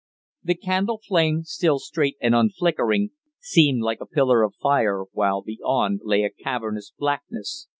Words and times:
The 0.43 0.55
candle 0.55 0.97
flame, 1.07 1.43
still 1.43 1.77
straight 1.77 2.17
and 2.19 2.33
unflickering, 2.33 3.11
seemed 3.39 3.83
like 3.83 4.01
a 4.01 4.07
pillar 4.07 4.41
of 4.41 4.55
fire, 4.55 5.03
while 5.11 5.43
beyond, 5.43 6.01
lay 6.03 6.23
a 6.23 6.31
cavernous 6.31 6.91
blackness. 6.97 7.67